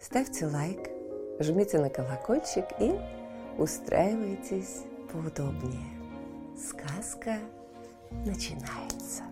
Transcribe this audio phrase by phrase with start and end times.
[0.00, 0.90] Ставьте лайк,
[1.40, 2.94] жмите на колокольчик и
[3.58, 5.90] устраивайтесь поудобнее.
[6.56, 7.38] Сказка
[8.24, 9.24] начинается.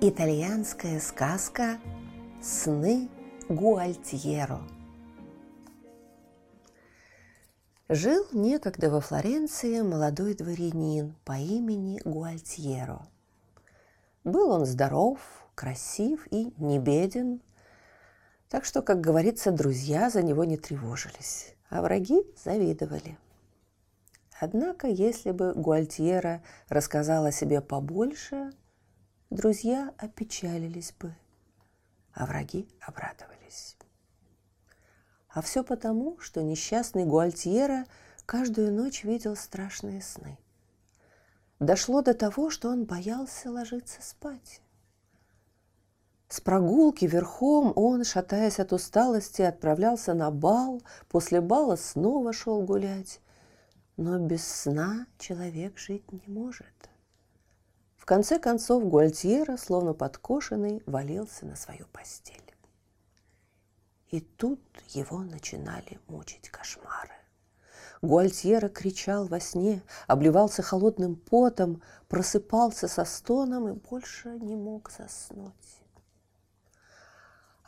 [0.00, 1.78] Итальянская сказка
[2.40, 3.08] «Сны
[3.48, 4.60] Гуальтьеро».
[7.88, 13.00] Жил некогда во Флоренции молодой дворянин по имени Гуальтьеро.
[14.22, 15.18] Был он здоров,
[15.56, 17.40] красив и не беден,
[18.48, 23.18] так что, как говорится, друзья за него не тревожились, а враги завидовали–
[24.40, 28.52] Однако, если бы Гуальтьера рассказала себе побольше,
[29.30, 31.14] друзья опечалились бы,
[32.12, 33.76] а враги обрадовались.
[35.28, 37.84] А все потому, что несчастный Гуальтьера
[38.26, 40.38] каждую ночь видел страшные сны.
[41.58, 44.62] Дошло до того, что он боялся ложиться спать.
[46.28, 53.20] С прогулки верхом он, шатаясь от усталости, отправлялся на бал, после бала снова шел гулять
[53.98, 56.66] но без сна человек жить не может.
[57.96, 62.54] В конце концов Гуальтьера, словно подкошенный, валился на свою постель.
[64.10, 64.60] И тут
[64.90, 67.12] его начинали мучить кошмары.
[68.00, 75.82] Гуальтьера кричал во сне, обливался холодным потом, просыпался со стоном и больше не мог заснуть.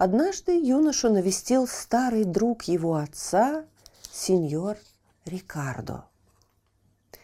[0.01, 3.67] Однажды юношу навестил старый друг его отца,
[4.11, 4.79] сеньор
[5.27, 6.07] Рикардо.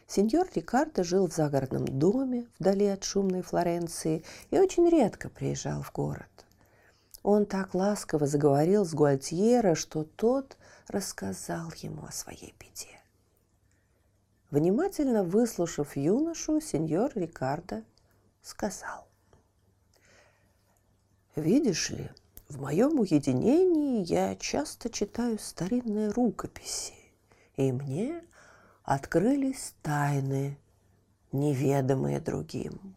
[0.07, 5.91] Сеньор Рикардо жил в загородном доме вдали от шумной Флоренции и очень редко приезжал в
[5.91, 6.29] город.
[7.23, 10.59] Он так ласково заговорил с Гуальтьера, что тот
[10.89, 13.01] рассказал ему о своей беде.
[14.51, 17.85] Внимательно выслушав юношу, сеньор Рикардо
[18.43, 19.09] сказал.
[21.37, 22.11] «Видишь ли,
[22.49, 26.95] в моем уединении я часто читаю старинные рукописи,
[27.57, 28.23] и мне
[28.85, 30.59] открылись тайны,
[31.33, 32.97] неведомые другим.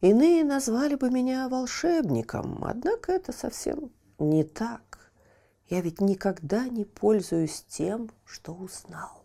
[0.00, 5.10] Иные назвали бы меня волшебником, однако это совсем не так.
[5.68, 9.24] Я ведь никогда не пользуюсь тем, что узнал.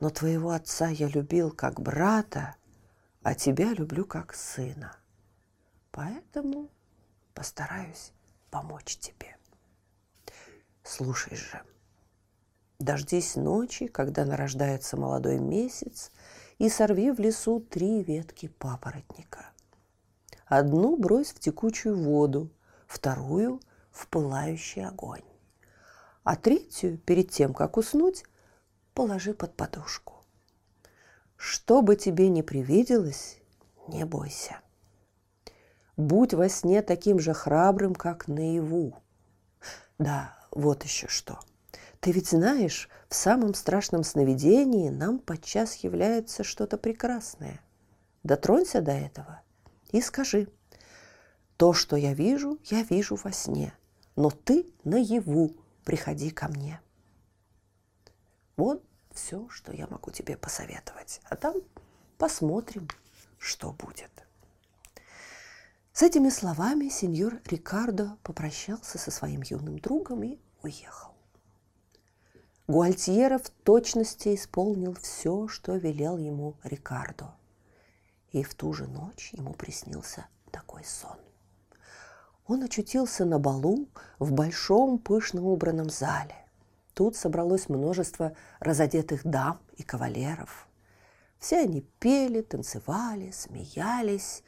[0.00, 2.56] Но твоего отца я любил как брата,
[3.22, 4.94] а тебя люблю как сына.
[5.94, 6.68] Поэтому
[7.34, 8.12] постараюсь
[8.50, 9.36] помочь тебе.
[10.82, 11.62] Слушай же,
[12.80, 16.10] Дождись ночи, когда нарождается молодой месяц,
[16.58, 19.52] и сорви в лесу три ветки папоротника.
[20.46, 22.50] Одну брось в текучую воду,
[22.86, 23.60] вторую–
[23.94, 25.22] в пылающий огонь,
[26.24, 28.24] а третью, перед тем, как уснуть,
[28.92, 30.24] положи под подушку.
[31.36, 33.38] Что бы тебе ни привиделось,
[33.86, 34.60] не бойся.
[35.96, 38.96] Будь во сне таким же храбрым, как наяву.
[39.98, 41.38] Да, вот еще что–
[42.04, 47.62] ты ведь знаешь, в самом страшном сновидении нам подчас является что-то прекрасное.
[48.22, 49.40] Дотронься до этого
[49.90, 50.48] и скажи,
[51.56, 53.72] то, что я вижу, я вижу во сне,
[54.16, 55.56] но ты наяву
[55.86, 56.78] приходи ко мне.
[58.58, 58.84] Вот
[59.14, 61.22] все, что я могу тебе посоветовать.
[61.30, 61.54] А там
[62.18, 62.86] посмотрим,
[63.38, 64.23] что будет.
[65.94, 71.12] С этими словами сеньор Рикардо попрощался со своим юным другом и уехал.
[72.66, 77.36] Гуальтьера в точности исполнил все, что велел ему Рикардо.
[78.32, 81.16] И в ту же ночь ему приснился такой сон.
[82.48, 83.86] Он очутился на балу
[84.18, 86.34] в большом пышно убранном зале.
[86.94, 90.66] Тут собралось множество разодетых дам и кавалеров.
[91.38, 94.42] Все они пели, танцевали, смеялись,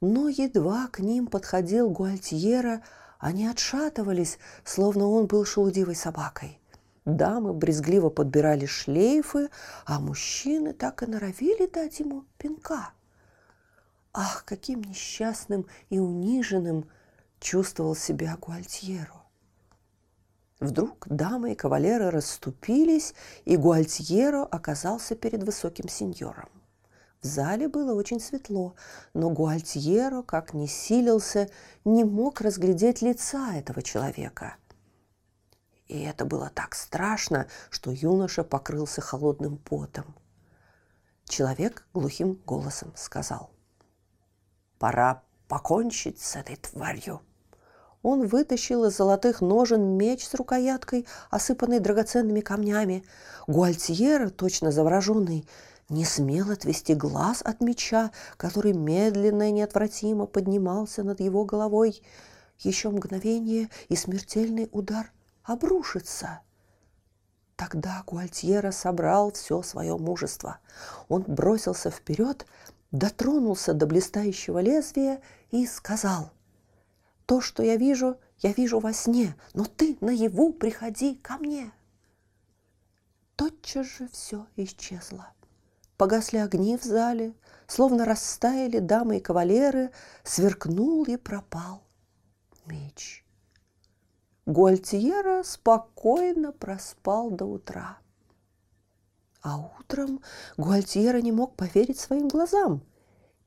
[0.00, 2.82] но едва к ним подходил Гуальтьера,
[3.18, 6.60] они отшатывались, словно он был шелудивой собакой–
[7.08, 9.48] Дамы брезгливо подбирали шлейфы,
[9.86, 12.90] а мужчины так и норовили дать ему пинка.
[14.12, 16.86] Ах, каким несчастным и униженным
[17.40, 19.22] чувствовал себя Гуальтьеро.
[20.60, 23.14] Вдруг дамы и кавалеры расступились,
[23.46, 26.50] и Гуальтьеро оказался перед высоким сеньором.
[27.20, 28.76] В зале было очень светло,
[29.12, 31.48] но Гуальтьеро, как ни силился,
[31.84, 34.56] не мог разглядеть лица этого человека.
[35.88, 40.04] И это было так страшно, что юноша покрылся холодным потом.
[41.24, 43.50] Человек глухим голосом сказал,
[44.78, 47.20] «Пора покончить с этой тварью».
[48.02, 53.04] Он вытащил из золотых ножен меч с рукояткой, осыпанной драгоценными камнями.
[53.48, 55.48] Гуальтьера, точно завороженный,
[55.88, 62.02] не смел отвести глаз от меча, который медленно и неотвратимо поднимался над его головой.
[62.58, 65.12] Еще мгновение, и смертельный удар
[65.44, 66.40] обрушится.
[67.56, 70.58] Тогда Гуальтьера собрал все свое мужество.
[71.08, 72.46] Он бросился вперед,
[72.92, 76.30] дотронулся до блистающего лезвия и сказал,
[77.26, 81.72] «То, что я вижу, я вижу во сне, но ты наяву приходи ко мне».
[83.36, 85.32] Тотчас же все исчезло.
[85.98, 87.34] Погасли огни в зале,
[87.66, 89.90] словно растаяли дамы и кавалеры,
[90.22, 91.82] сверкнул и пропал
[92.66, 93.24] меч.
[94.46, 97.98] Гуальтьера спокойно проспал до утра.
[99.42, 100.22] А утром
[100.56, 102.82] Гуальтьера не мог поверить своим глазам.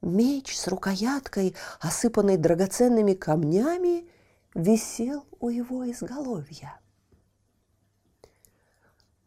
[0.01, 4.09] Меч с рукояткой, осыпанный драгоценными камнями,
[4.53, 6.80] висел у его изголовья.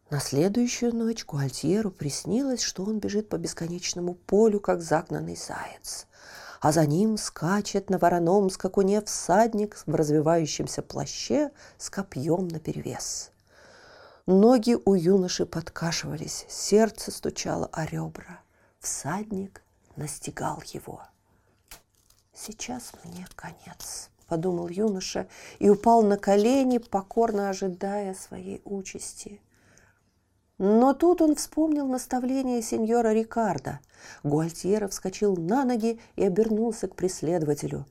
[0.09, 6.05] На следующую ночь Гуальтьеру приснилось, что он бежит по бесконечному полю, как загнанный заяц
[6.65, 13.29] а за ним скачет на вороном скакуне всадник в развивающемся плаще с копьем наперевес.
[14.25, 18.39] Ноги у юноши подкашивались, сердце стучало о ребра.
[18.79, 19.61] Всадник
[19.95, 21.03] настигал его.
[22.33, 25.27] «Сейчас мне конец»,— подумал юноша
[25.59, 29.39] и упал на колени, покорно ожидая своей участи.
[30.57, 33.79] Но тут он вспомнил наставление сеньора Рикардо.
[34.23, 37.85] Гуальтьера вскочил на ноги и обернулся к преследователю.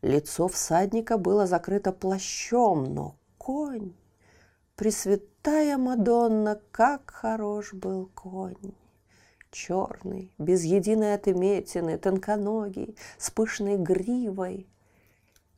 [0.00, 3.94] Лицо всадника было закрыто плащом, но конь...
[4.76, 8.74] Пресвятая Мадонна, как хорош был конь!
[9.50, 14.68] Черный, без единой отметины, тонконогий, с пышной гривой.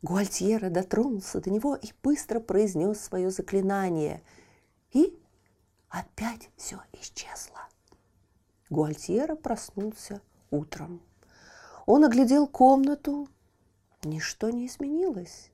[0.02, 4.22] Гуальтьера дотронулся до него и быстро произнес свое заклинание.
[4.93, 5.19] И
[5.88, 7.69] опять все исчезло.
[8.70, 10.20] Гуальтьера проснулся
[10.50, 11.00] утром.
[11.87, 13.29] Он оглядел комнату,
[14.02, 15.50] ничто не изменилось.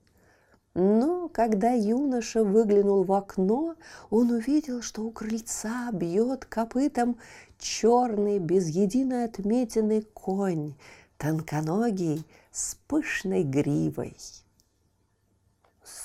[0.73, 3.75] Но когда юноша выглянул в окно,
[4.09, 7.17] он увидел, что у крыльца бьет копытом
[7.57, 10.73] черный, без единой отметины конь,
[11.17, 14.17] тонконогий, с пышной гривой.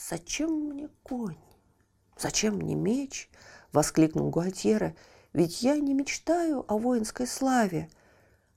[0.09, 1.37] «Зачем мне конь?
[2.17, 3.29] Зачем мне меч?»—
[3.73, 4.95] воскликнул Гуальтьера.
[5.33, 7.89] «Ведь я не мечтаю о воинской славе.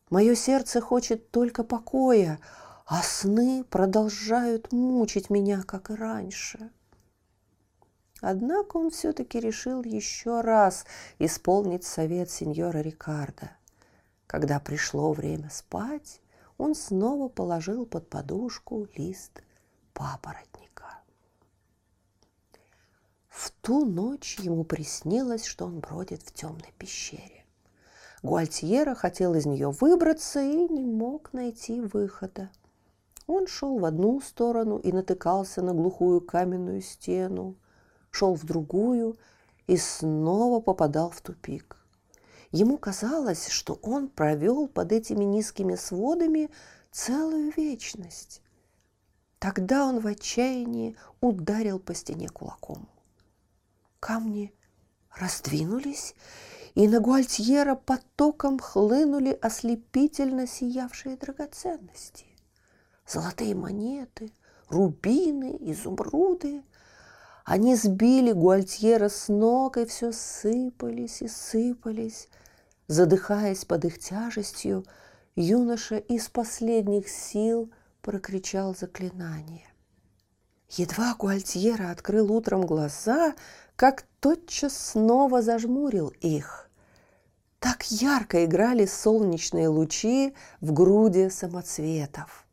[0.10, 2.40] Мое сердце хочет только покоя,
[2.86, 6.72] а сны продолжают мучить меня, как и раньше».
[8.22, 10.86] Однако он все-таки решил еще раз
[11.20, 13.52] исполнить совет сеньора Рикардо.
[14.28, 16.22] Когда пришло время спать,
[16.58, 19.44] он снова положил под подушку лист
[19.94, 21.00] папоротника.
[23.28, 27.46] В ту ночь ему приснилось, что он бродит в темной пещере.
[28.22, 32.50] Гуальтьера хотел из нее выбраться и не мог найти выхода.
[33.26, 37.56] Он шел в одну сторону и натыкался на глухую каменную стену,
[38.12, 39.16] шел в другую
[39.68, 41.78] и снова попадал в тупик.
[42.52, 46.50] Ему казалось, что он провел под этими низкими сводами
[46.92, 48.42] целую вечность.
[49.40, 52.90] Тогда он в отчаянии ударил по стене кулаком
[54.04, 54.54] камни
[55.16, 56.14] раздвинулись,
[56.76, 62.26] и на Гуальтьера потоком хлынули ослепительно сиявшие драгоценности.
[63.08, 64.34] Золотые монеты,
[64.68, 66.64] рубины, изумруды.
[67.46, 72.28] Они сбили Гуальтьера с ног, и все сыпались и сыпались.
[72.88, 74.84] Задыхаясь под их тяжестью,
[75.36, 79.74] юноша из последних сил прокричал заклинание.
[80.76, 83.36] Едва Гуальтьера открыл утром глаза,
[83.76, 86.70] как тотчас снова зажмурил их.
[87.60, 92.46] Так ярко играли солнечные лучи в груди самоцветов.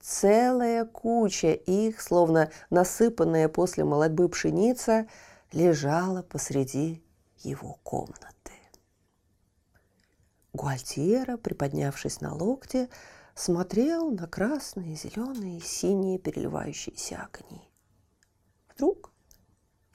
[0.00, 5.06] Целая куча их, словно насыпанная после молодьбы пшеница,
[5.52, 7.02] лежала посреди
[7.38, 8.52] его комнаты.
[10.52, 12.90] Гуальтьера, приподнявшись на локте,
[13.34, 17.62] смотрел на красные, зеленые и синие переливающиеся огни.
[18.74, 19.13] Вдруг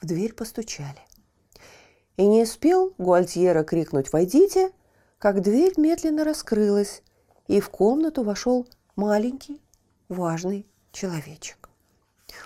[0.00, 1.00] в дверь постучали.
[2.16, 4.72] И не успел Гуальтьера крикнуть «Войдите!»,
[5.18, 7.02] как дверь медленно раскрылась,
[7.46, 8.66] и в комнату вошел
[8.96, 9.60] маленький,
[10.08, 11.68] важный человечек.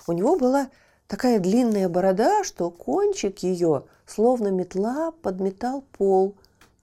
[0.07, 0.71] У него была
[1.07, 6.35] такая длинная борода, что кончик ее, словно метла, подметал пол.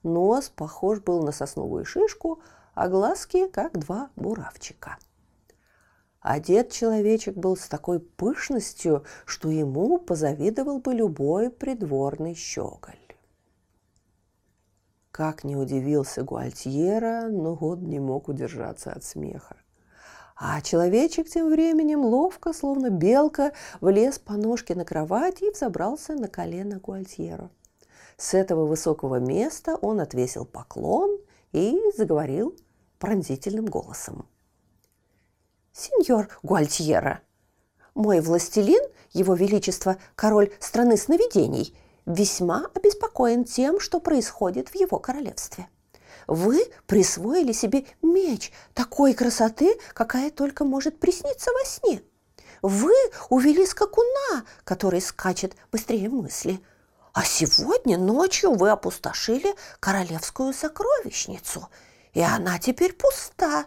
[0.02, 2.40] Нос похож был на сосновую шишку,
[2.74, 4.96] а глазки, как два буравчика.
[6.22, 12.96] Одет человечек был с такой пышностью, что ему позавидовал бы любой придворный щеголь.
[15.10, 19.56] Как не удивился Гуальтьера, но год не мог удержаться от смеха.
[20.36, 26.28] А человечек тем временем ловко, словно белка, влез по ножке на кровать и взобрался на
[26.28, 27.50] колено Гуальтьеру.
[28.16, 31.18] С этого высокого места он отвесил поклон
[31.52, 32.56] и заговорил
[32.98, 34.26] пронзительным голосом.
[35.72, 37.20] «Сеньор Гуальтьера,
[37.94, 41.76] мой властелин, его величество, король страны сновидений,
[42.06, 45.68] весьма обеспокоен тем, что происходит в его королевстве.
[46.26, 52.02] Вы присвоили себе меч такой красоты, какая только может присниться во сне.
[52.60, 52.92] Вы
[53.28, 56.60] увели скакуна, который скачет быстрее мысли.
[57.12, 61.68] А сегодня ночью вы опустошили королевскую сокровищницу,
[62.12, 63.66] и она теперь пуста,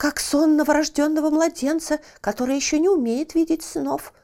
[0.00, 4.14] как сон новорожденного младенца, который еще не умеет видеть снов.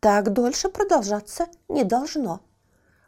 [0.00, 2.40] Так дольше продолжаться не должно.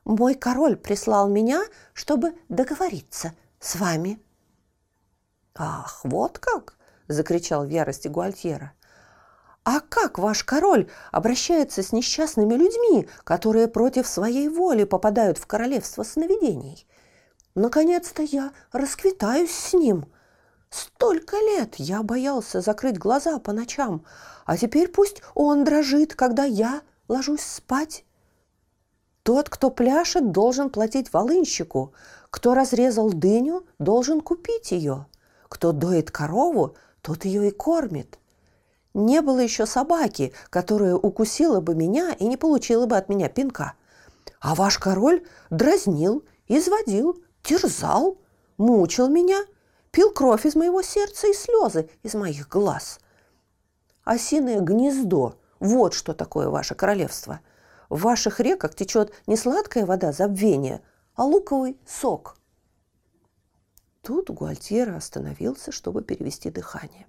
[0.04, 1.62] Мой король прислал меня,
[1.94, 4.20] чтобы договориться с вами».
[5.54, 6.76] «Ах, вот как!»–
[7.08, 8.74] закричал в ярости Гуальтьера.
[9.64, 16.02] «А как ваш король обращается с несчастными людьми, которые против своей воли попадают в королевство
[16.02, 16.86] сновидений?
[17.54, 20.12] Наконец-то я расквитаюсь с ним.
[20.70, 24.04] Столько лет я боялся закрыть глаза по ночам,
[24.44, 28.04] а теперь пусть он дрожит, когда я ложусь спать».
[29.28, 31.92] Тот, кто пляшет, должен платить волынщику.
[32.30, 35.06] Кто разрезал дыню, должен купить ее.
[35.50, 38.18] Кто доит корову, тот ее и кормит.
[38.94, 43.74] Не было еще собаки, которая укусила бы меня и не получила бы от меня пинка.
[44.40, 48.16] А ваш король дразнил, изводил, терзал,
[48.56, 49.44] мучил меня,
[49.90, 53.00] пил кровь из моего сердца и слезы из моих глаз.
[54.04, 57.40] Осиное гнездо– вот что такое ваше королевство–
[57.88, 60.82] в ваших реках течет не сладкая вода забвения,
[61.14, 62.36] а луковый сок.
[64.02, 67.06] Тут Гуальтьера остановился, чтобы перевести дыхание.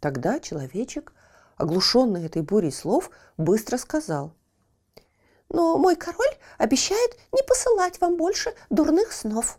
[0.00, 1.12] Тогда человечек,
[1.56, 4.34] оглушенный этой бурей слов, быстро сказал.
[5.48, 9.58] «Но мой король обещает не посылать вам больше дурных снов».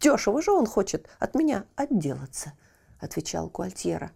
[0.00, 2.52] «Дешево же он хочет от меня отделаться»,—
[3.00, 4.12] отвечал Гуальтьера.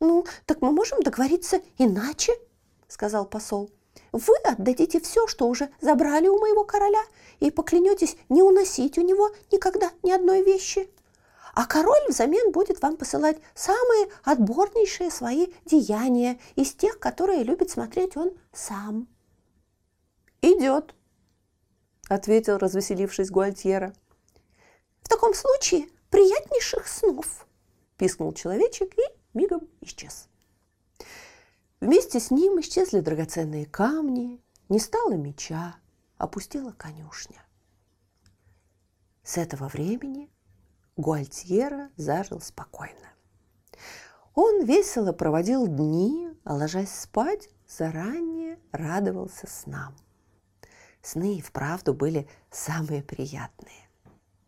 [0.00, 2.32] «Ну, так мы можем договориться иначе»,—
[2.88, 3.70] сказал посол.
[4.12, 7.02] Вы отдадите все, что уже забрали у моего короля,
[7.40, 10.88] и поклянетесь не уносить у него никогда ни одной вещи.
[11.54, 18.16] А король взамен будет вам посылать самые отборнейшие свои деяния из тех, которые любит смотреть
[18.16, 19.08] он сам.
[20.42, 20.94] «Идет»,—
[22.08, 23.94] ответил, развеселившись Гуальтьера.
[25.06, 27.46] «В таком случае приятнейших снов»,—
[27.96, 29.02] пискнул человечек и
[29.34, 30.28] мигом исчез.
[31.78, 35.76] Вместе с ним исчезли драгоценные камни, не стало меча,
[36.18, 37.40] опустила конюшня.
[39.22, 40.28] С этого времени
[40.96, 43.12] Гуальтьера зажил спокойно.
[44.34, 49.94] Он весело проводил дни, а ложась спать, заранее радовался снам.
[51.00, 53.85] Сны и вправду были самые приятные.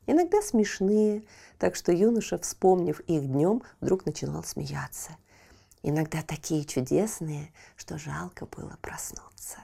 [0.08, 1.22] Иногда смешные,
[1.58, 5.16] так что юноша, вспомнив их днем, вдруг начинал смеяться–
[5.82, 9.58] иногда такие чудесные, что жалко было проснуться.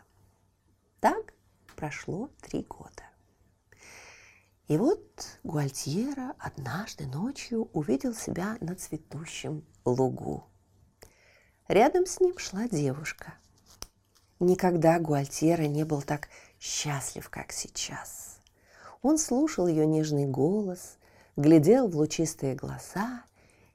[1.01, 1.35] Так
[1.77, 3.03] прошло три года.
[4.69, 10.45] И вот Гуальтьера однажды ночью увидел себя на цветущем лугу.
[11.69, 13.35] Рядом с ним шла девушка.
[14.41, 18.34] Никогда Гуальтьера не был так счастлив, как сейчас.
[19.05, 20.97] Он слушал ее нежный голос,
[21.37, 23.23] глядел в лучистые глаза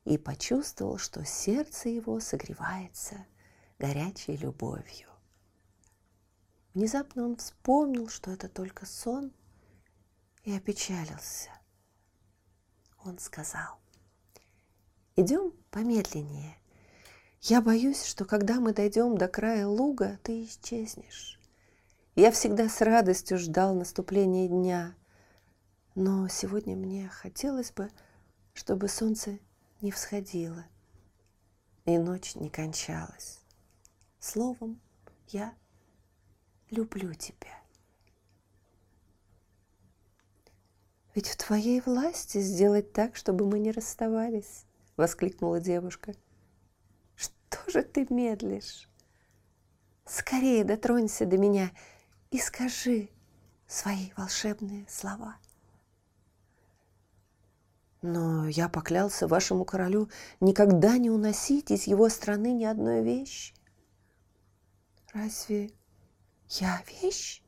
[0.04, 3.28] и почувствовал, что сердце его согревается
[3.78, 5.08] горячей любовью.
[6.74, 9.32] Внезапно он вспомнил, что это только сон,
[10.46, 11.50] и опечалился.
[13.06, 13.78] Он сказал,
[15.16, 16.58] идем помедленнее.
[17.44, 21.40] Я боюсь, что когда мы дойдем до края луга, ты исчезнешь.
[22.16, 24.96] Я всегда с радостью ждал наступления дня,
[26.00, 27.92] но сегодня мне хотелось бы,
[28.54, 29.38] чтобы солнце
[29.82, 30.66] не всходила,
[31.84, 33.42] и ночь не кончалась.
[34.18, 34.80] Словом,
[35.28, 35.54] я
[36.70, 37.62] люблю тебя.
[41.16, 44.64] Ведь в твоей власти сделать так, чтобы мы не расставались,
[44.96, 46.14] воскликнула девушка.
[47.18, 48.88] Что же ты медлишь?
[50.06, 51.72] Скорее дотронься до меня
[52.32, 53.10] и скажи
[53.68, 55.36] свои волшебные слова.
[58.02, 63.54] Но я поклялся вашему королю никогда не уносить из его страны ни одной вещи.
[65.14, 65.72] Разве
[66.50, 67.44] я вещь?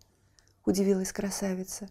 [0.65, 1.89] Удивилась красавица.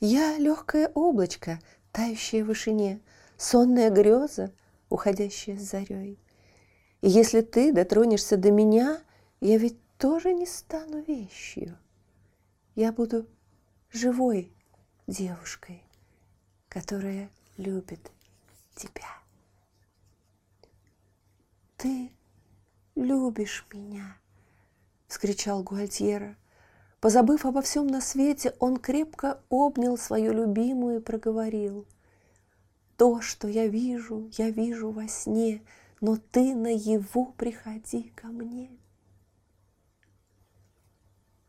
[0.00, 1.60] Я легкое облачко,
[1.92, 3.00] тающее в вышине,
[3.36, 4.52] сонная греза,
[4.88, 6.20] уходящая с зарей.
[7.00, 9.00] И если ты дотронешься до меня,
[9.40, 11.78] я ведь тоже не стану вещью.
[12.74, 13.26] Я буду
[13.90, 14.52] живой
[15.06, 15.82] девушкой,
[16.68, 18.10] которая любит
[18.74, 19.18] тебя.
[21.76, 22.10] Ты
[22.94, 24.16] любишь меня,
[25.06, 26.36] вскричал Гуальтьера.
[27.00, 31.86] Позабыв обо всем на свете, он крепко обнял свою любимую и проговорил.
[32.96, 35.62] То, что я вижу, я вижу во сне,
[36.00, 38.70] но ты наяву приходи ко мне.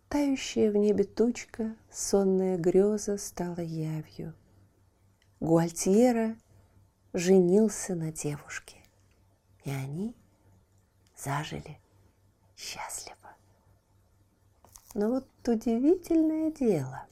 [0.09, 4.33] Тающая в небе тучка, сонная греза стала явью.
[5.39, 6.35] Гуальтьера
[7.13, 8.75] женился на девушке,
[9.63, 10.13] и они
[11.15, 11.79] зажили
[12.57, 13.15] счастливо.
[14.93, 17.05] Но вот удивительное дело.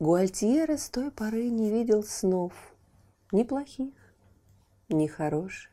[0.00, 2.52] Гуальтьера с той поры не видел снов,
[3.30, 3.94] ни плохих,
[4.88, 5.70] ни хороших.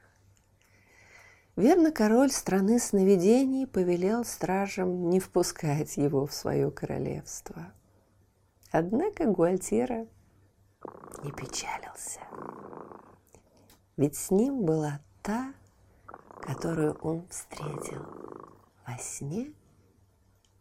[1.55, 7.73] Верно, король страны сновидений повелел стражам не впускать его в свое королевство.
[8.69, 10.05] Однако Гуальтьера
[11.23, 12.21] не печалился.
[13.95, 15.53] Ведь с ним была та,
[16.41, 18.05] которую он встретил
[18.85, 19.51] во сне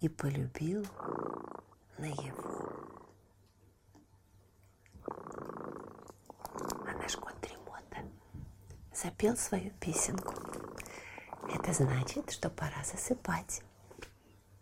[0.00, 0.86] и полюбил
[1.98, 2.42] наяву.
[6.86, 7.98] А наш кот Дремота
[8.94, 10.34] запел свою песенку.
[11.52, 13.62] Это значит, что пора засыпать.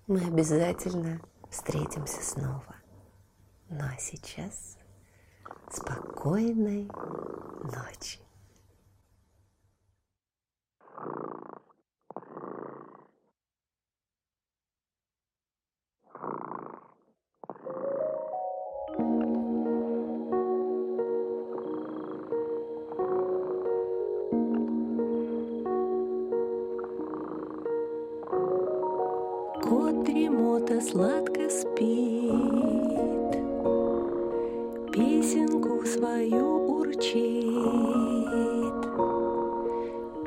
[0.07, 2.77] Мы обязательно встретимся снова.
[3.71, 4.77] Ну а сейчас
[5.75, 6.89] спокойной
[7.65, 8.21] ночи.
[29.63, 32.54] Кот дремота сладко спит,
[35.95, 37.63] свою урчит.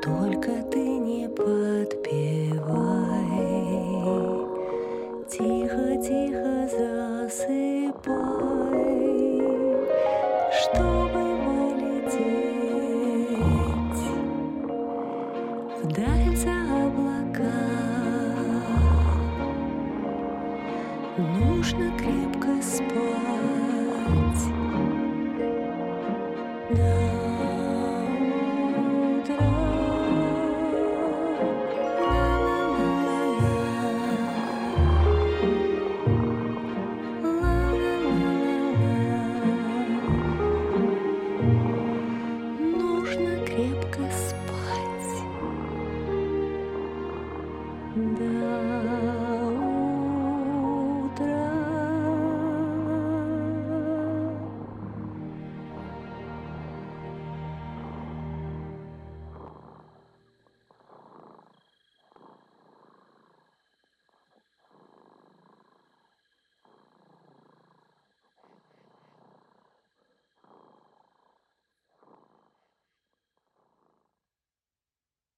[0.02, 2.68] Только ты не подпевай,
[5.28, 6.68] Тихо-тихо
[7.28, 8.77] засыпай,